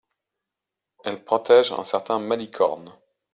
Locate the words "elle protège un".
1.03-1.83